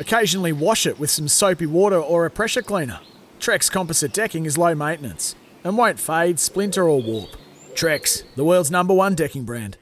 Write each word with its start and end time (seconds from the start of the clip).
occasionally 0.00 0.52
wash 0.52 0.86
it 0.86 0.98
with 0.98 1.10
some 1.10 1.28
soapy 1.28 1.66
water 1.66 1.98
or 1.98 2.26
a 2.26 2.30
pressure 2.30 2.62
cleaner. 2.62 2.98
Trex 3.38 3.70
composite 3.70 4.12
decking 4.12 4.46
is 4.46 4.58
low 4.58 4.74
maintenance 4.74 5.36
and 5.62 5.76
won't 5.76 6.00
fade, 6.00 6.40
splinter, 6.40 6.88
or 6.88 7.00
warp. 7.00 7.36
Trex, 7.74 8.24
the 8.34 8.44
world's 8.44 8.70
number 8.70 8.94
one 8.94 9.14
decking 9.14 9.44
brand. 9.44 9.76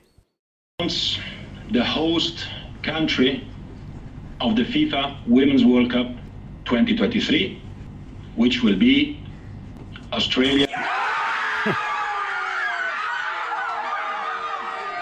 Once 0.80 1.18
The 1.70 1.84
host 1.84 2.46
country 2.82 3.48
of 4.41 4.56
the 4.56 4.64
FIFA 4.64 5.27
Women's 5.27 5.64
World 5.64 5.91
Cup 5.91 6.08
2023, 6.64 7.62
which 8.36 8.62
will 8.62 8.77
be 8.77 9.20
Australia. 10.12 10.66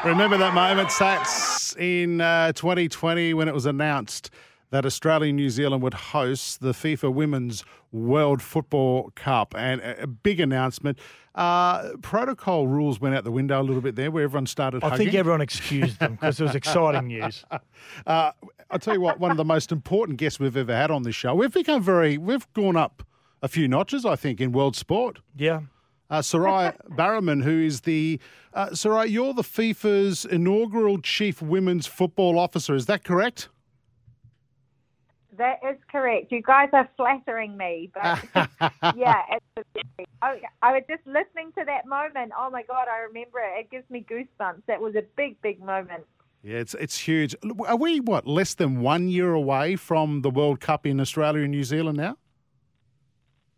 Remember 0.04 0.36
that 0.38 0.54
moment, 0.54 0.88
Sats, 0.88 1.76
in 1.78 2.20
uh, 2.20 2.52
2020 2.52 3.34
when 3.34 3.48
it 3.48 3.54
was 3.54 3.66
announced 3.66 4.30
that 4.70 4.84
Australia 4.84 5.28
and 5.28 5.36
New 5.36 5.50
Zealand 5.50 5.82
would 5.82 5.94
host 5.94 6.60
the 6.60 6.72
FIFA 6.72 7.12
Women's 7.12 7.64
World 7.92 8.42
Football 8.42 9.12
Cup. 9.14 9.54
And 9.56 9.80
a 9.80 10.06
big 10.06 10.40
announcement. 10.40 10.98
Uh, 11.34 11.90
protocol 12.02 12.66
rules 12.66 12.98
went 13.00 13.14
out 13.14 13.24
the 13.24 13.30
window 13.30 13.60
a 13.60 13.62
little 13.62 13.82
bit 13.82 13.94
there 13.94 14.10
where 14.10 14.24
everyone 14.24 14.46
started 14.46 14.82
I 14.82 14.88
hugging. 14.88 15.06
think 15.06 15.16
everyone 15.16 15.42
excused 15.42 15.98
them 15.98 16.12
because 16.14 16.40
it 16.40 16.44
was 16.44 16.54
exciting 16.54 17.08
news. 17.08 17.44
Uh, 18.06 18.32
I'll 18.70 18.78
tell 18.78 18.94
you 18.94 19.00
what, 19.00 19.20
one 19.20 19.30
of 19.30 19.36
the 19.36 19.44
most 19.44 19.70
important 19.70 20.18
guests 20.18 20.40
we've 20.40 20.56
ever 20.56 20.74
had 20.74 20.90
on 20.90 21.02
this 21.02 21.14
show. 21.14 21.34
We've 21.34 21.52
become 21.52 21.82
very, 21.82 22.18
we've 22.18 22.52
gone 22.52 22.76
up 22.76 23.04
a 23.42 23.48
few 23.48 23.68
notches, 23.68 24.04
I 24.04 24.16
think, 24.16 24.40
in 24.40 24.50
world 24.52 24.74
sport. 24.76 25.20
Yeah. 25.36 25.60
Uh, 26.10 26.22
Sarai 26.22 26.72
Bareman, 26.90 27.42
who 27.44 27.62
is 27.62 27.82
the, 27.82 28.18
uh, 28.54 28.74
Sarai, 28.74 29.08
you're 29.08 29.34
the 29.34 29.42
FIFA's 29.42 30.24
inaugural 30.24 31.00
chief 31.00 31.40
women's 31.40 31.86
football 31.86 32.38
officer. 32.38 32.74
Is 32.74 32.86
that 32.86 33.04
correct? 33.04 33.48
That 35.38 35.58
is 35.68 35.76
correct. 35.90 36.32
You 36.32 36.42
guys 36.42 36.68
are 36.72 36.88
flattering 36.96 37.56
me, 37.56 37.90
but 37.92 38.24
yeah, 38.96 39.22
absolutely. 39.30 40.06
I, 40.22 40.40
I 40.62 40.72
was 40.72 40.82
just 40.88 41.06
listening 41.06 41.52
to 41.58 41.64
that 41.64 41.86
moment. 41.86 42.32
Oh 42.38 42.48
my 42.50 42.62
God, 42.62 42.86
I 42.88 43.00
remember 43.00 43.40
it. 43.40 43.60
It 43.60 43.70
gives 43.70 43.88
me 43.90 44.04
goosebumps. 44.08 44.62
That 44.66 44.80
was 44.80 44.94
a 44.94 45.02
big, 45.16 45.40
big 45.42 45.60
moment. 45.60 46.04
Yeah, 46.42 46.58
it's 46.58 46.74
it's 46.74 46.98
huge. 46.98 47.34
Are 47.66 47.76
we 47.76 48.00
what 48.00 48.26
less 48.26 48.54
than 48.54 48.80
one 48.80 49.08
year 49.08 49.32
away 49.32 49.76
from 49.76 50.22
the 50.22 50.30
World 50.30 50.60
Cup 50.60 50.86
in 50.86 51.00
Australia 51.00 51.42
and 51.42 51.50
New 51.50 51.64
Zealand 51.64 51.96
now? 51.96 52.16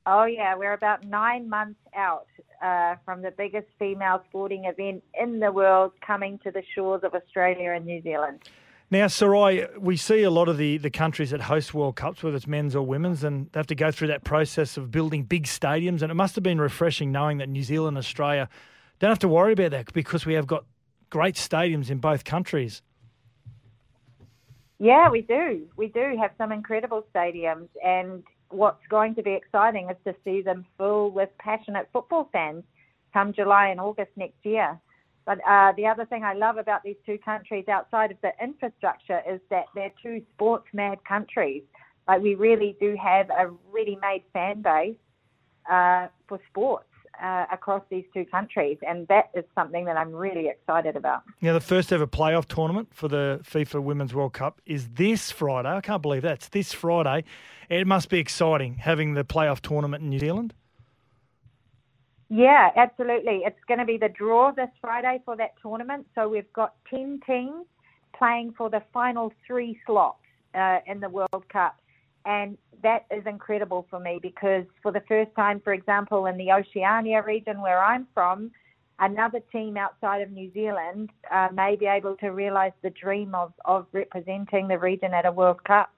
Oh 0.07 0.25
yeah, 0.25 0.57
we're 0.57 0.73
about 0.73 1.05
nine 1.05 1.51
months 1.51 1.81
out 1.95 2.29
uh, 2.63 2.97
from 3.05 3.21
the 3.21 3.31
biggest 3.31 3.67
female 3.79 4.23
sporting 4.31 4.65
event 4.65 5.05
in 5.21 5.39
the 5.39 5.53
world 5.53 5.93
coming 6.05 6.39
to 6.45 6.51
the 6.51 6.63
shores 6.75 7.03
of 7.05 7.15
Australia 7.15 7.73
and 7.73 7.85
New 7.85 8.01
Zealand. 8.01 8.41
Now, 8.91 9.07
Sarai, 9.07 9.67
we 9.79 9.99
see 9.99 10.23
a 10.23 10.31
lot 10.31 10.49
of 10.49 10.57
the, 10.57 10.79
the 10.79 10.89
countries 10.89 11.31
that 11.31 11.43
host 11.43 11.75
World 11.75 11.97
Cups, 11.97 12.23
whether 12.23 12.37
it's 12.37 12.47
men's 12.47 12.75
or 12.75 12.87
women's, 12.87 13.23
and 13.23 13.53
they 13.53 13.61
have 13.61 13.67
to 13.67 13.75
go 13.75 13.91
through 13.91 14.09
that 14.09 14.25
process 14.25 14.79
of 14.79 14.91
building 14.91 15.25
big 15.25 15.45
stadiums. 15.45 16.01
And 16.01 16.11
it 16.11 16.15
must 16.15 16.35
have 16.37 16.43
been 16.43 16.59
refreshing 16.59 17.13
knowing 17.13 17.39
that 17.39 17.51
New 17.51 17.63
Zealand 17.63 17.97
and 17.97 17.99
Australia 17.99 18.49
don't 18.99 19.11
have 19.11 19.19
to 19.19 19.29
worry 19.29 19.53
about 19.53 19.73
that 19.73 19.93
because 19.93 20.25
we 20.25 20.35
have 20.35 20.47
got 20.47 20.65
great 21.11 21.35
stadiums 21.35 21.91
in 21.91 21.99
both 21.99 22.25
countries. 22.25 22.81
Yeah, 24.79 25.11
we 25.11 25.21
do. 25.21 25.67
We 25.77 25.89
do 25.89 26.17
have 26.21 26.31
some 26.39 26.51
incredible 26.51 27.05
stadiums, 27.15 27.69
and 27.85 28.23
what's 28.49 28.87
going 28.89 29.17
to 29.17 29.23
be 29.23 29.33
exciting 29.33 29.91
is 29.91 29.97
to 30.05 30.15
see 30.25 30.41
them 30.41 30.65
full 30.79 31.11
with 31.11 31.29
passionate 31.39 31.89
football 31.93 32.31
fans 32.33 32.65
come 33.13 33.33
July 33.33 33.69
and 33.69 33.81
August 33.81 34.13
next 34.17 34.39
year. 34.45 34.81
But 35.29 35.41
uh, 35.47 35.73
the 35.77 35.87
other 35.87 36.07
thing 36.07 36.25
I 36.25 36.33
love 36.33 36.57
about 36.57 36.83
these 36.83 36.97
two 37.05 37.19
countries 37.19 37.67
outside 37.69 38.11
of 38.11 38.17
the 38.23 38.31
infrastructure 38.43 39.21
is 39.31 39.41
that 39.51 39.67
they're 39.75 39.93
two 40.03 40.23
sports 40.33 40.65
mad 40.73 41.05
countries. 41.07 41.63
Like 42.09 42.23
we 42.23 42.35
really 42.35 42.79
do 42.81 42.97
have 42.97 43.29
a 43.29 43.51
ready 43.71 43.99
made 44.01 44.23
fan 44.33 44.63
base 44.63 44.97
uh, 45.71 46.07
for 46.27 46.41
sports. 46.51 46.87
Uh, 47.21 47.47
across 47.51 47.83
these 47.91 48.05
two 48.15 48.25
countries, 48.27 48.79
and 48.87 49.09
that 49.09 49.29
is 49.35 49.43
something 49.53 49.85
that 49.87 49.97
I'm 49.97 50.13
really 50.13 50.47
excited 50.47 50.95
about. 50.95 51.23
Now, 51.41 51.53
the 51.53 51.61
first 51.61 51.93
ever 51.93 52.07
playoff 52.07 52.45
tournament 52.45 52.91
for 52.95 53.09
the 53.09 53.41
FIFA 53.43 53.83
Women's 53.83 54.15
World 54.15 54.35
Cup 54.35 54.63
is 54.67 54.91
this 54.91 55.33
Friday. 55.33 55.69
I 55.69 55.81
can't 55.81 56.01
believe 56.01 56.23
that's 56.23 56.49
this 56.51 56.73
Friday. 56.73 57.25
It 57.69 57.89
must 57.89 58.09
be 58.09 58.21
exciting 58.21 58.77
having 58.77 59.15
the 59.15 59.25
playoff 59.25 59.59
tournament 59.63 60.05
in 60.05 60.11
New 60.11 60.21
Zealand. 60.21 60.55
Yeah, 62.29 62.71
absolutely. 62.77 63.43
It's 63.45 63.59
going 63.67 63.81
to 63.81 63.87
be 63.87 63.97
the 63.97 64.11
draw 64.11 64.53
this 64.53 64.69
Friday 64.81 65.21
for 65.25 65.37
that 65.37 65.55
tournament. 65.63 66.07
So 66.15 66.29
we've 66.29 66.53
got 66.53 66.75
10 66.91 67.21
teams 67.27 67.65
playing 68.17 68.55
for 68.57 68.69
the 68.69 68.83
final 68.93 69.33
three 69.47 69.79
slots 69.87 70.19
uh, 70.55 70.79
in 70.87 71.01
the 71.01 71.09
World 71.09 71.45
Cup. 71.51 71.77
And 72.27 72.59
that 72.83 73.07
is 73.11 73.25
incredible 73.27 73.87
for 73.89 73.99
me 73.99 74.19
because 74.21 74.65
for 74.83 74.93
the 74.93 75.03
first 75.09 75.31
time, 75.35 75.61
for 75.65 75.73
example, 75.73 76.27
in 76.27 76.37
the 76.37 76.53
Oceania 76.53 77.23
region 77.23 77.63
where 77.63 77.83
I'm 77.83 78.07
from, 78.13 78.51
another 78.99 79.41
team 79.51 79.79
outside 79.79 80.21
of 80.21 80.31
New 80.31 80.53
Zealand 80.53 81.09
uh, 81.33 81.49
may 81.55 81.77
be 81.77 81.87
able 81.87 82.17
to 82.17 82.29
realise 82.29 82.73
the 82.83 82.91
dream 82.91 83.35
of, 83.35 83.55
of 83.65 83.87
representing 83.93 84.69
the 84.69 84.79
region 84.79 85.15
at 85.15 85.25
a 85.25 85.33
World 85.33 85.65
Cup. 85.65 85.91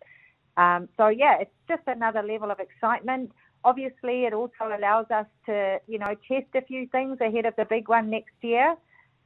Um, 0.57 0.89
so 0.97 1.09
yeah, 1.09 1.39
it's 1.41 1.51
just 1.67 1.83
another 1.89 2.23
level 2.23 2.51
of 2.51 2.61
excitement. 2.61 3.33
Obviously, 3.65 4.25
it 4.25 4.33
also 4.33 4.75
allows 4.77 5.07
us 5.11 5.27
to, 5.47 5.79
you 5.87 5.99
know, 5.99 6.15
test 6.27 6.47
a 6.55 6.63
few 6.63 6.87
things 6.89 7.19
ahead 7.21 7.47
of 7.47 7.55
the 7.57 7.65
big 7.65 7.89
one 7.89 8.11
next 8.11 8.35
year. 8.41 8.77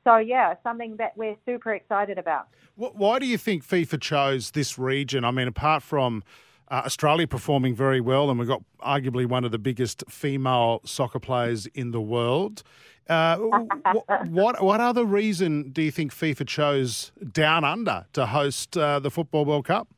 So 0.04 0.18
yeah, 0.18 0.54
something 0.62 0.96
that 0.96 1.16
we're 1.16 1.36
super 1.46 1.72
excited 1.72 2.18
about. 2.18 2.48
Why 2.76 3.18
do 3.18 3.26
you 3.26 3.38
think 3.38 3.66
FIFA 3.66 4.00
chose 4.00 4.50
this 4.50 4.78
region? 4.78 5.24
I 5.24 5.30
mean, 5.30 5.48
apart 5.48 5.82
from 5.82 6.22
uh, 6.68 6.82
Australia 6.84 7.26
performing 7.26 7.74
very 7.74 8.00
well, 8.00 8.30
and 8.30 8.38
we've 8.38 8.48
got 8.48 8.62
arguably 8.80 9.26
one 9.26 9.44
of 9.44 9.52
the 9.52 9.58
biggest 9.58 10.02
female 10.08 10.80
soccer 10.84 11.20
players 11.20 11.66
in 11.66 11.92
the 11.92 12.00
world. 12.00 12.62
Uh, 13.08 13.36
what, 13.36 14.28
what, 14.28 14.62
what 14.62 14.80
other 14.80 15.04
reason 15.04 15.70
do 15.70 15.82
you 15.82 15.90
think 15.90 16.12
FIFA 16.12 16.46
chose 16.46 17.12
down 17.32 17.64
under 17.64 18.06
to 18.14 18.26
host 18.26 18.76
uh, 18.76 18.98
the 18.98 19.10
Football 19.10 19.44
World 19.44 19.66
Cup? 19.66 19.88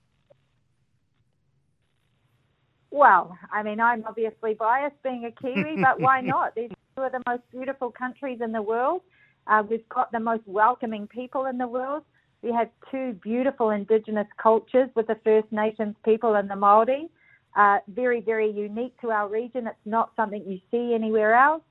Well, 2.96 3.36
I 3.52 3.62
mean, 3.62 3.78
I'm 3.78 4.04
obviously 4.06 4.54
biased 4.54 5.02
being 5.02 5.26
a 5.26 5.30
Kiwi, 5.30 5.82
but 5.82 6.00
why 6.06 6.22
not? 6.22 6.54
these 6.54 6.70
are 6.70 6.96
two 6.96 7.02
of 7.02 7.12
the 7.12 7.30
most 7.30 7.42
beautiful 7.52 7.90
countries 7.90 8.38
in 8.42 8.52
the 8.52 8.62
world. 8.62 9.02
Uh, 9.46 9.62
we've 9.68 9.86
got 9.90 10.10
the 10.12 10.18
most 10.18 10.44
welcoming 10.46 11.06
people 11.06 11.44
in 11.44 11.58
the 11.58 11.66
world. 11.66 12.04
We 12.40 12.52
have 12.52 12.70
two 12.90 13.12
beautiful 13.22 13.68
indigenous 13.68 14.26
cultures 14.38 14.88
with 14.94 15.08
the 15.08 15.16
First 15.24 15.52
Nations 15.52 15.94
people 16.06 16.36
and 16.36 16.48
the 16.48 16.56
Maori. 16.56 17.10
Uh, 17.54 17.80
very, 17.88 18.22
very 18.22 18.50
unique 18.50 18.98
to 19.02 19.10
our 19.10 19.28
region. 19.28 19.66
It's 19.66 19.76
not 19.84 20.12
something 20.16 20.42
you 20.46 20.58
see 20.70 20.94
anywhere 20.94 21.34
else. 21.34 21.62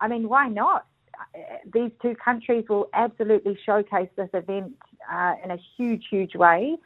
I 0.00 0.08
mean, 0.08 0.28
why 0.28 0.48
not? 0.48 0.86
These 1.72 1.92
two 2.02 2.16
countries 2.16 2.64
will 2.68 2.88
absolutely 2.94 3.56
showcase 3.64 4.08
this 4.16 4.30
event 4.34 4.72
uh, 5.08 5.34
in 5.44 5.52
a 5.52 5.58
huge, 5.76 6.06
huge 6.10 6.34
way. 6.34 6.78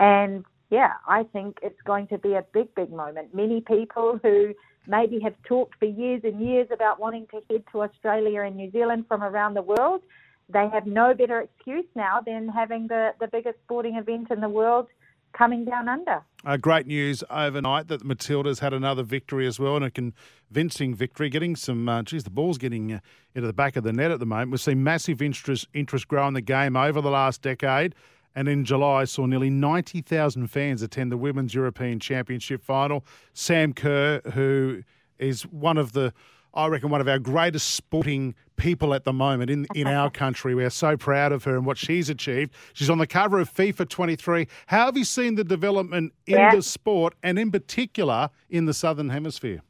And 0.00 0.44
yeah, 0.70 0.94
I 1.06 1.22
think 1.24 1.58
it's 1.62 1.80
going 1.82 2.08
to 2.08 2.18
be 2.18 2.34
a 2.34 2.44
big, 2.52 2.74
big 2.74 2.90
moment. 2.90 3.34
Many 3.34 3.60
people 3.60 4.18
who 4.22 4.54
maybe 4.86 5.20
have 5.20 5.34
talked 5.44 5.76
for 5.78 5.86
years 5.86 6.22
and 6.24 6.40
years 6.40 6.68
about 6.72 7.00
wanting 7.00 7.26
to 7.28 7.42
head 7.50 7.64
to 7.72 7.82
Australia 7.82 8.42
and 8.42 8.56
New 8.56 8.70
Zealand 8.70 9.04
from 9.08 9.22
around 9.22 9.54
the 9.54 9.62
world, 9.62 10.02
they 10.48 10.68
have 10.72 10.86
no 10.86 11.14
better 11.14 11.40
excuse 11.40 11.86
now 11.94 12.20
than 12.24 12.48
having 12.48 12.86
the, 12.88 13.12
the 13.20 13.26
biggest 13.26 13.58
sporting 13.64 13.96
event 13.96 14.30
in 14.30 14.40
the 14.40 14.48
world 14.48 14.86
coming 15.32 15.64
down 15.64 15.88
under. 15.88 16.22
Uh, 16.44 16.56
great 16.56 16.86
news 16.86 17.22
overnight 17.30 17.88
that 17.88 18.02
Matildas 18.02 18.60
had 18.60 18.72
another 18.72 19.02
victory 19.02 19.46
as 19.46 19.58
well, 19.58 19.76
and 19.76 19.84
a 19.84 19.90
convincing 19.90 20.94
victory, 20.94 21.28
getting 21.28 21.56
some, 21.56 21.88
uh, 21.88 22.02
geez, 22.02 22.24
the 22.24 22.30
ball's 22.30 22.58
getting 22.58 22.92
uh, 22.92 23.00
into 23.34 23.46
the 23.46 23.52
back 23.52 23.76
of 23.76 23.84
the 23.84 23.92
net 23.92 24.10
at 24.10 24.20
the 24.20 24.26
moment. 24.26 24.52
We've 24.52 24.60
seen 24.60 24.82
massive 24.82 25.20
interest, 25.20 25.66
interest 25.74 26.08
grow 26.08 26.26
in 26.28 26.34
the 26.34 26.40
game 26.40 26.76
over 26.76 27.00
the 27.00 27.10
last 27.10 27.42
decade. 27.42 27.94
And 28.36 28.48
in 28.48 28.64
July, 28.66 29.04
saw 29.04 29.24
nearly 29.26 29.48
90,000 29.50 30.46
fans 30.48 30.82
attend 30.82 31.10
the 31.10 31.16
Women's 31.16 31.54
European 31.54 31.98
Championship 31.98 32.62
final. 32.62 33.04
Sam 33.32 33.72
Kerr, 33.72 34.20
who 34.34 34.82
is 35.18 35.42
one 35.46 35.78
of 35.78 35.92
the 35.92 36.12
I 36.52 36.68
reckon, 36.68 36.88
one 36.88 37.02
of 37.02 37.08
our 37.08 37.18
greatest 37.18 37.72
sporting 37.72 38.34
people 38.56 38.94
at 38.94 39.04
the 39.04 39.12
moment 39.12 39.50
in, 39.50 39.66
in 39.74 39.86
our 39.86 40.08
country. 40.24 40.54
We 40.54 40.64
are 40.64 40.70
so 40.70 40.96
proud 40.96 41.30
of 41.32 41.44
her 41.44 41.54
and 41.54 41.66
what 41.66 41.76
she's 41.76 42.08
achieved. 42.08 42.54
She's 42.72 42.88
on 42.88 42.96
the 42.96 43.06
cover 43.06 43.38
of 43.38 43.52
FIFA 43.52 43.86
23. 43.90 44.48
How 44.66 44.86
have 44.86 44.96
you 44.96 45.04
seen 45.04 45.34
the 45.34 45.44
development 45.44 46.14
in 46.26 46.36
Yeah. 46.38 46.54
the 46.54 46.62
sport 46.62 47.14
and 47.22 47.38
in 47.38 47.50
particular 47.50 48.30
in 48.48 48.64
the 48.64 48.72
Southern 48.72 49.10
Hemisphere? 49.10 49.60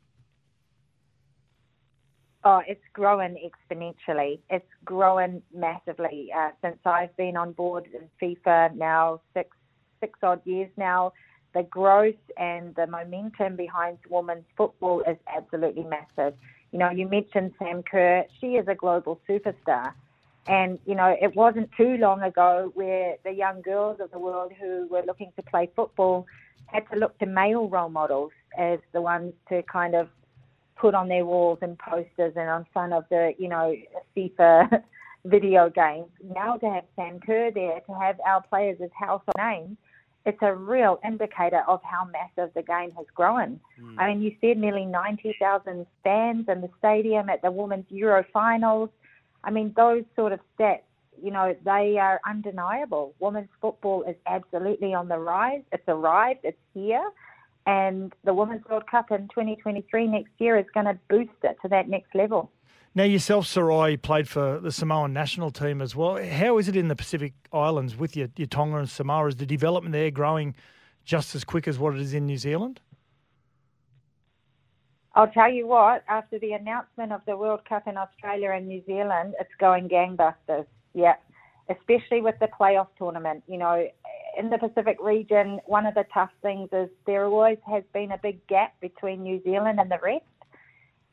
Oh, 2.49 2.63
it's 2.65 2.85
growing 2.93 3.37
exponentially. 3.45 4.39
It's 4.51 4.69
growing 4.85 5.43
massively 5.53 6.29
uh, 6.33 6.51
since 6.63 6.79
I've 6.85 7.15
been 7.17 7.37
on 7.37 7.51
board 7.51 7.89
in 7.93 8.09
FIFA 8.23 8.77
now 8.77 9.21
six 9.35 9.49
six 9.99 10.17
odd 10.23 10.43
years 10.45 10.71
now. 10.77 11.13
The 11.55 11.65
growth 11.65 12.15
and 12.37 12.73
the 12.77 12.87
momentum 12.87 13.57
behind 13.57 13.99
women's 14.09 14.45
football 14.57 15.01
is 15.01 15.17
absolutely 15.27 15.83
massive. 15.83 16.35
You 16.71 16.79
know, 16.79 16.91
you 16.91 17.09
mentioned 17.09 17.53
Sam 17.59 17.83
Kerr. 17.83 18.25
She 18.41 18.55
is 18.55 18.69
a 18.69 18.77
global 18.77 19.21
superstar. 19.29 19.93
And, 20.47 20.79
you 20.87 20.95
know, 20.95 21.17
it 21.21 21.35
wasn't 21.35 21.69
too 21.77 21.97
long 21.97 22.23
ago 22.23 22.71
where 22.75 23.17
the 23.25 23.33
young 23.33 23.61
girls 23.63 23.99
of 23.99 24.13
the 24.13 24.21
world 24.21 24.53
who 24.61 24.87
were 24.89 25.03
looking 25.05 25.33
to 25.35 25.43
play 25.43 25.69
football 25.75 26.27
had 26.67 26.89
to 26.93 26.97
look 26.97 27.19
to 27.19 27.27
male 27.27 27.69
role 27.69 27.89
models 27.89 28.31
as 28.57 28.79
the 28.93 29.01
ones 29.01 29.33
to 29.49 29.65
kind 29.65 29.97
of 29.97 30.09
put 30.77 30.95
on 30.95 31.09
their 31.09 31.25
walls 31.25 31.59
and 31.63 31.79
posters 31.79 32.35
and 32.37 32.49
on 32.49 32.67
front 32.73 32.93
of 32.93 33.05
the, 33.11 33.33
you 33.39 33.49
know, 33.49 33.75
FIFA 34.17 34.83
video 35.25 35.71
games. 35.71 36.09
Now 36.35 36.57
to 36.57 36.71
have 36.71 36.85
Sam 36.95 37.19
Kerr 37.21 37.51
there, 37.51 37.81
to 37.81 37.93
have 37.95 38.21
our 38.27 38.43
players 38.43 38.79
as 38.83 38.91
household 38.99 39.35
names, 39.39 39.77
it's 40.27 40.39
a 40.43 40.53
real 40.53 40.99
indicator 41.07 41.63
of 41.69 41.81
how 41.85 42.05
massive 42.05 42.53
the 42.55 42.63
game 42.63 42.91
has 42.97 43.07
grown. 43.15 43.61
Hmm. 43.81 43.99
I 43.99 44.09
mean, 44.09 44.23
you 44.23 44.35
said 44.41 44.59
nearly 44.59 44.85
90,000 44.85 45.87
fans 46.03 46.47
in 46.49 46.61
the 46.61 46.71
stadium 46.79 47.29
at 47.31 47.43
the 47.43 47.51
Women's 47.51 47.87
Euro 47.91 48.25
finals. 48.33 48.91
I 49.45 49.53
mean, 49.53 49.73
those 49.77 50.03
sort 50.17 50.33
of 50.33 50.41
stats, 50.59 50.81
you 51.23 51.31
know, 51.31 51.55
they 51.65 51.97
are 51.99 52.21
undeniable. 52.29 53.15
Women's 53.21 53.49
football 53.61 54.03
is 54.03 54.17
absolutely 54.27 54.93
on 54.93 55.07
the 55.07 55.17
rise. 55.17 55.63
It's 55.73 55.85
arrived, 55.87 56.41
it's 56.43 56.59
here. 56.75 57.09
And 57.67 58.15
the 58.25 58.33
Women's 58.33 58.65
World 58.67 58.87
Cup 58.89 59.11
in 59.11 59.29
2023 59.29 60.07
next 60.07 60.31
year 60.39 60.57
is 60.57 60.67
going 60.73 60.87
to 60.87 60.99
boost 61.09 61.33
it 61.43 61.57
to 61.63 61.69
that 61.69 61.89
next 61.89 62.15
level. 62.15 62.51
Now, 62.95 63.05
yourself, 63.05 63.47
Sarai, 63.47 63.99
played 63.99 64.27
for 64.29 64.59
the 64.59 64.73
Samoan 64.73 65.13
national 65.13 65.51
team 65.51 65.83
as 65.83 65.95
well. 65.95 66.17
How 66.17 66.57
is 66.57 66.69
it 66.69 66.77
in 66.77 66.89
the 66.89 66.97
Pacific 66.97 67.35
Islands 67.53 67.95
with 67.95 68.17
your, 68.17 68.29
your 68.37 68.47
Tonga 68.47 68.79
and 68.79 68.89
Samoa? 68.89 69.27
Is 69.27 69.37
the 69.37 69.45
development 69.45 69.93
there 69.93 70.11
growing 70.11 70.55
just 71.05 71.35
as 71.35 71.45
quick 71.45 71.69
as 71.69 71.79
what 71.79 71.95
it 71.95 72.01
is 72.01 72.15
in 72.15 72.25
New 72.25 72.39
Zealand? 72.39 72.81
I'll 75.15 75.29
tell 75.29 75.51
you 75.51 75.67
what, 75.67 76.05
after 76.09 76.39
the 76.39 76.53
announcement 76.53 77.13
of 77.13 77.21
the 77.27 77.37
World 77.37 77.61
Cup 77.69 77.87
in 77.87 77.97
Australia 77.97 78.53
and 78.53 78.69
New 78.69 78.83
Zealand, 78.87 79.35
it's 79.41 79.55
going 79.59 79.89
gangbusters. 79.89 80.67
Yeah. 80.95 81.17
Especially 81.69 82.21
with 82.21 82.37
the 82.39 82.49
playoff 82.49 82.89
tournament. 82.97 83.43
You 83.49 83.59
know, 83.59 83.89
in 84.37 84.51
the 84.51 84.59
Pacific 84.59 84.99
region, 85.01 85.61
one 85.67 85.87
of 85.87 85.95
the 85.95 86.05
tough 86.13 86.31
things 86.43 86.69
is 86.73 86.89
there 87.07 87.27
always 87.27 87.59
has 87.67 87.83
been 87.93 88.13
a 88.13 88.19
big 88.19 88.47
gap 88.47 88.75
between 88.81 89.23
New 89.23 89.43
Zealand 89.43 89.81
and 89.81 89.91
the 89.91 89.99
rest. 90.03 90.25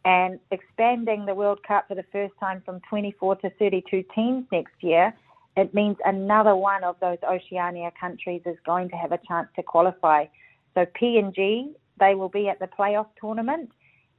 And 0.06 0.40
expanding 0.52 1.26
the 1.26 1.34
World 1.34 1.64
Cup 1.64 1.88
for 1.88 1.96
the 1.96 2.04
first 2.12 2.34
time 2.40 2.62
from 2.66 2.82
24 2.90 3.38
to 3.38 3.50
32 3.52 4.04
teams 4.14 4.46
next 4.52 4.76
year, 4.82 5.14
it 5.56 5.74
means 5.74 5.98
another 6.04 6.56
one 6.56 6.84
of 6.84 6.98
those 7.00 7.20
Oceania 7.24 7.92
countries 8.00 8.42
is 8.46 8.58
going 8.66 8.90
to 8.90 8.96
have 8.96 9.12
a 9.12 9.20
chance 9.26 9.48
to 9.56 9.64
qualify. 9.64 10.26
So 10.74 10.86
PNG, 10.86 11.74
they 12.00 12.16
will 12.16 12.30
be 12.30 12.50
at 12.50 12.60
the 12.60 12.68
playoff 12.68 13.08
tournament. 13.20 13.72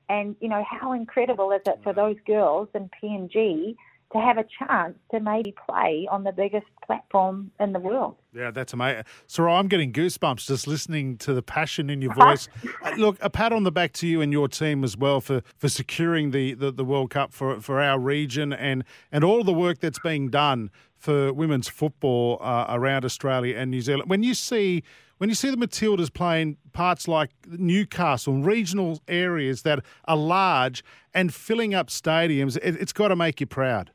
And, 0.09 0.37
you 0.41 0.49
know, 0.49 0.65
how 0.69 0.93
incredible 0.93 1.51
is 1.53 1.63
it 1.67 1.81
for 1.83 1.93
mm-hmm. 1.93 2.01
those 2.01 2.17
girls 2.27 2.69
in 2.75 2.89
PNG 3.03 3.77
to 4.13 4.19
have 4.19 4.39
a 4.39 4.45
chance 4.59 4.97
to 5.11 5.21
maybe 5.21 5.55
play 5.69 6.07
on 6.11 6.25
the 6.25 6.33
biggest 6.33 6.67
platform 6.87 7.51
in 7.59 7.73
the 7.73 7.79
world? 7.79 8.17
Yeah, 8.33 8.51
that's 8.51 8.73
amazing. 8.73 9.05
Sarah, 9.27 9.55
I'm 9.55 9.69
getting 9.69 9.93
goosebumps 9.93 10.47
just 10.47 10.67
listening 10.67 11.19
to 11.19 11.35
the 11.35 11.43
passion 11.43 11.91
in 11.91 12.01
your 12.03 12.15
voice. 12.15 12.49
Uh, 12.85 12.93
Look, 12.97 13.17
a 13.21 13.31
pat 13.31 13.53
on 13.53 13.65
the 13.65 13.73
back 13.73 13.93
to 13.95 14.07
you 14.07 14.21
and 14.21 14.33
your 14.33 14.49
team 14.49 14.85
as 14.85 14.97
well 14.97 15.21
for, 15.21 15.43
for 15.57 15.69
securing 15.69 16.31
the, 16.31 16.55
the, 16.55 16.71
the 16.71 16.85
World 16.85 17.11
Cup 17.11 17.33
for, 17.33 17.61
for 17.61 17.81
our 17.81 17.99
region 17.99 18.53
and, 18.53 18.85
and 19.11 19.25
all 19.25 19.45
the 19.45 19.53
work 19.53 19.81
that's 19.81 19.99
being 19.99 20.29
done 20.31 20.71
for 20.97 21.33
women's 21.33 21.69
football 21.69 22.39
uh, 22.41 22.67
around 22.69 23.05
Australia 23.05 23.57
and 23.57 23.71
New 23.71 23.81
Zealand. 23.81 24.09
When 24.09 24.23
you 24.23 24.35
see 24.35 24.83
when 25.19 25.29
you 25.29 25.35
see 25.35 25.51
the 25.51 25.57
Matildas 25.57 26.13
playing 26.13 26.57
parts 26.73 27.07
like 27.07 27.31
Newcastle, 27.47 28.43
regional 28.43 29.01
areas 29.09 29.63
that 29.63 29.81
are 30.07 30.17
large 30.17 30.85
and 31.13 31.33
filling 31.33 31.75
up 31.75 31.89
stadiums, 31.89 32.57
it, 32.57 32.77
it's 32.81 32.93
got 32.93 33.09
to 33.09 33.17
make 33.17 33.41
you 33.41 33.47
proud. 33.47 33.91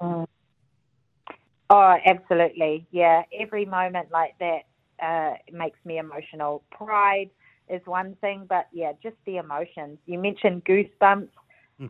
Oh, 0.00 1.96
absolutely. 2.04 2.86
Yeah. 2.90 3.22
Every 3.38 3.64
moment 3.64 4.08
like 4.10 4.34
that 4.40 4.62
uh, 5.02 5.34
makes 5.52 5.78
me 5.84 5.98
emotional. 5.98 6.62
Pride 6.70 7.30
is 7.68 7.80
one 7.86 8.16
thing, 8.20 8.46
but 8.48 8.68
yeah, 8.72 8.92
just 9.02 9.16
the 9.26 9.38
emotions. 9.38 9.98
You 10.06 10.18
mentioned 10.18 10.64
goosebumps. 10.64 11.28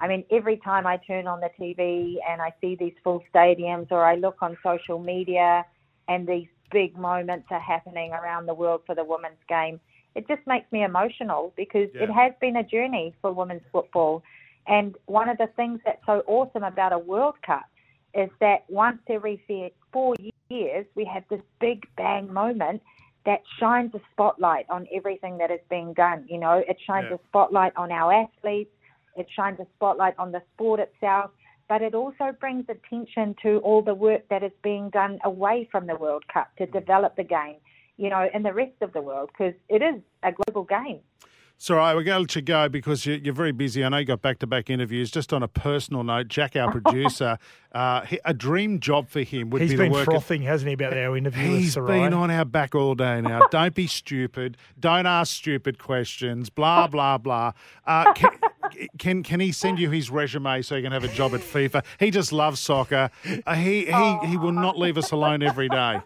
I 0.00 0.08
mean, 0.08 0.24
every 0.30 0.56
time 0.56 0.86
I 0.86 0.96
turn 0.96 1.26
on 1.26 1.40
the 1.40 1.50
TV 1.60 2.14
and 2.26 2.40
I 2.40 2.54
see 2.62 2.76
these 2.76 2.94
full 3.04 3.22
stadiums 3.34 3.88
or 3.90 4.02
I 4.02 4.14
look 4.14 4.36
on 4.40 4.56
social 4.62 4.98
media 4.98 5.66
and 6.08 6.26
these 6.26 6.48
big 6.72 6.96
moments 6.96 7.46
are 7.50 7.60
happening 7.60 8.12
around 8.12 8.46
the 8.46 8.54
world 8.54 8.80
for 8.86 8.94
the 8.94 9.04
women's 9.04 9.42
game, 9.48 9.78
it 10.14 10.26
just 10.28 10.46
makes 10.46 10.70
me 10.72 10.82
emotional 10.84 11.52
because 11.56 11.88
it 11.94 12.10
has 12.10 12.32
been 12.40 12.56
a 12.56 12.62
journey 12.62 13.14
for 13.22 13.32
women's 13.32 13.62
football. 13.70 14.22
And 14.66 14.96
one 15.06 15.28
of 15.28 15.38
the 15.38 15.48
things 15.56 15.80
that's 15.84 16.04
so 16.06 16.22
awesome 16.26 16.64
about 16.64 16.92
a 16.92 16.98
World 16.98 17.36
Cup 17.44 17.64
is 18.14 18.30
that 18.40 18.64
once 18.68 18.98
every 19.08 19.42
four 19.92 20.14
years, 20.50 20.86
we 20.94 21.04
have 21.04 21.24
this 21.30 21.40
big 21.60 21.86
bang 21.96 22.32
moment 22.32 22.82
that 23.24 23.40
shines 23.58 23.94
a 23.94 24.00
spotlight 24.12 24.66
on 24.68 24.86
everything 24.92 25.38
that 25.38 25.50
is 25.50 25.60
being 25.70 25.92
done. 25.94 26.24
You 26.28 26.38
know, 26.38 26.62
it 26.68 26.78
shines 26.80 27.06
Yeah. 27.08 27.16
a 27.16 27.18
spotlight 27.28 27.72
on 27.76 27.90
our 27.90 28.12
athletes, 28.12 28.74
it 29.16 29.28
shines 29.30 29.60
a 29.60 29.66
spotlight 29.76 30.18
on 30.18 30.32
the 30.32 30.42
sport 30.54 30.80
itself, 30.80 31.30
but 31.72 31.80
it 31.80 31.94
also 31.94 32.26
brings 32.38 32.66
attention 32.68 33.34
to 33.42 33.50
all 33.66 33.80
the 33.80 33.94
work 33.94 34.22
that 34.28 34.42
is 34.42 34.52
being 34.62 34.90
done 34.90 35.18
away 35.24 35.66
from 35.72 35.86
the 35.86 35.96
World 35.96 36.22
Cup 36.30 36.48
to 36.58 36.66
develop 36.66 37.16
the 37.16 37.24
game, 37.24 37.56
you 37.96 38.10
know, 38.10 38.28
in 38.34 38.42
the 38.42 38.52
rest 38.52 38.76
of 38.82 38.92
the 38.92 39.00
world, 39.00 39.30
because 39.32 39.54
it 39.70 39.80
is 39.80 39.98
a 40.22 40.32
global 40.32 40.64
game. 40.64 40.98
So, 41.56 41.74
all 41.74 41.80
right, 41.80 41.94
we're 41.94 42.02
going 42.02 42.16
to 42.16 42.20
let 42.22 42.34
you 42.36 42.42
go 42.42 42.68
because 42.68 43.06
you- 43.06 43.20
you're 43.24 43.32
very 43.32 43.52
busy. 43.52 43.84
I 43.84 43.88
know 43.88 43.98
you 43.98 44.04
got 44.04 44.20
back 44.20 44.40
to 44.40 44.46
back 44.48 44.68
interviews. 44.68 45.10
Just 45.12 45.32
on 45.32 45.42
a 45.44 45.48
personal 45.48 46.02
note, 46.02 46.26
Jack, 46.28 46.56
our 46.56 46.70
producer, 46.78 47.38
uh, 47.72 48.04
a 48.24 48.34
dream 48.34 48.80
job 48.80 49.08
for 49.08 49.20
him 49.22 49.48
would 49.50 49.62
He's 49.62 49.70
be 49.70 49.76
been 49.76 49.92
to 49.92 49.98
work. 49.98 50.04
frothing, 50.06 50.42
hasn't 50.42 50.68
he, 50.68 50.74
about 50.74 50.94
our 50.96 51.16
interview 51.16 51.50
with 51.52 51.60
He's 51.60 51.72
Sarai? 51.74 52.00
been 52.00 52.12
on 52.12 52.30
our 52.32 52.44
back 52.44 52.74
all 52.74 52.94
day 52.96 53.20
now. 53.22 53.46
Don't 53.50 53.74
be 53.74 53.86
stupid. 53.86 54.56
Don't 54.78 55.06
ask 55.06 55.34
stupid 55.36 55.78
questions. 55.78 56.50
Blah 56.50 56.88
blah 56.88 57.16
blah. 57.16 57.52
Uh, 57.86 58.12
can, 58.12 58.30
can 58.98 59.22
can 59.22 59.40
he 59.40 59.52
send 59.52 59.78
you 59.78 59.90
his 59.90 60.10
resume 60.10 60.62
so 60.62 60.76
you 60.76 60.82
can 60.82 60.92
have 60.92 61.04
a 61.04 61.08
job 61.08 61.34
at 61.34 61.40
FIFA? 61.40 61.84
He 61.98 62.10
just 62.10 62.32
loves 62.32 62.60
soccer. 62.60 63.10
Uh, 63.46 63.54
he 63.54 63.86
he 63.86 64.18
he 64.26 64.36
will 64.36 64.52
not 64.52 64.78
leave 64.78 64.98
us 64.98 65.10
alone 65.10 65.42
every 65.42 65.68
day. 65.68 66.00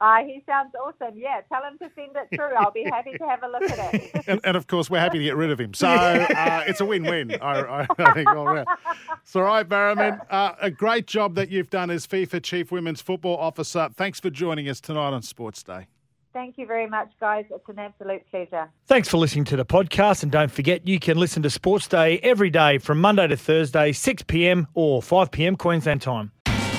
Uh, 0.00 0.18
he 0.26 0.42
sounds 0.46 0.72
awesome. 0.74 1.16
Yeah, 1.16 1.40
tell 1.52 1.62
him 1.62 1.78
to 1.78 1.90
send 1.94 2.16
it 2.16 2.28
through. 2.34 2.54
I'll 2.54 2.70
be 2.70 2.84
happy 2.84 3.12
to 3.18 3.26
have 3.26 3.42
a 3.42 3.48
look 3.48 3.62
at 3.70 3.94
it. 3.94 4.10
And, 4.28 4.40
and 4.44 4.56
of 4.56 4.66
course, 4.66 4.90
we're 4.90 5.00
happy 5.00 5.18
to 5.18 5.24
get 5.24 5.36
rid 5.36 5.50
of 5.50 5.58
him. 5.58 5.72
So 5.72 5.88
uh, 5.88 6.64
it's 6.66 6.80
a 6.80 6.84
win-win. 6.84 7.36
I, 7.40 7.60
I, 7.60 7.86
I 7.98 8.12
think 8.12 8.28
all 8.28 8.44
round. 8.44 8.68
So, 9.24 9.40
all 9.40 9.46
right, 9.46 9.66
Bareman, 9.66 10.20
uh, 10.30 10.52
a 10.60 10.70
great 10.70 11.06
job 11.06 11.34
that 11.36 11.50
you've 11.50 11.70
done 11.70 11.90
as 11.90 12.06
FIFA 12.06 12.42
Chief 12.42 12.70
Women's 12.70 13.00
Football 13.00 13.38
Officer. 13.38 13.88
Thanks 13.94 14.20
for 14.20 14.28
joining 14.28 14.68
us 14.68 14.80
tonight 14.80 15.10
on 15.10 15.22
Sports 15.22 15.62
Day. 15.62 15.86
Thank 16.32 16.58
you 16.58 16.66
very 16.66 16.86
much, 16.86 17.10
guys. 17.20 17.46
It's 17.50 17.68
an 17.68 17.78
absolute 17.78 18.22
pleasure. 18.30 18.68
Thanks 18.86 19.08
for 19.08 19.16
listening 19.16 19.44
to 19.46 19.56
the 19.56 19.64
podcast. 19.64 20.22
And 20.22 20.30
don't 20.30 20.50
forget, 20.50 20.86
you 20.86 20.98
can 21.00 21.16
listen 21.16 21.42
to 21.42 21.50
Sports 21.50 21.88
Day 21.88 22.18
every 22.22 22.50
day 22.50 22.78
from 22.78 23.00
Monday 23.00 23.26
to 23.26 23.36
Thursday, 23.36 23.92
6 23.92 24.22
p.m. 24.24 24.68
or 24.74 25.02
5 25.02 25.30
p.m. 25.30 25.56
Queensland 25.56 26.02
time. 26.02 26.32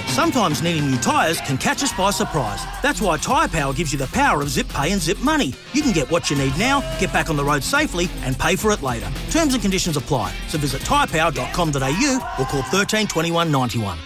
Sometimes 0.07 0.61
needing 0.61 0.89
new 0.89 0.97
tyres 0.97 1.39
can 1.41 1.57
catch 1.57 1.81
us 1.83 1.93
by 1.93 2.11
surprise. 2.11 2.61
That's 2.81 2.99
why 3.01 3.17
Tyre 3.17 3.47
Power 3.47 3.73
gives 3.73 3.93
you 3.93 3.99
the 3.99 4.07
power 4.07 4.41
of 4.41 4.49
zip 4.49 4.67
pay 4.67 4.91
and 4.91 4.99
zip 5.01 5.19
money. 5.19 5.53
You 5.73 5.81
can 5.81 5.93
get 5.93 6.09
what 6.11 6.29
you 6.29 6.35
need 6.35 6.57
now, 6.57 6.81
get 6.99 7.13
back 7.13 7.29
on 7.29 7.37
the 7.37 7.45
road 7.45 7.63
safely, 7.63 8.09
and 8.23 8.37
pay 8.37 8.55
for 8.55 8.71
it 8.71 8.81
later. 8.81 9.09
Terms 9.29 9.53
and 9.53 9.61
conditions 9.61 9.97
apply. 9.97 10.33
So 10.47 10.57
visit 10.57 10.81
tyrepower.com.au 10.81 12.35
or 12.39 12.45
call 12.45 12.61
13 12.63 13.07
21 13.07 13.51
91. 13.51 13.97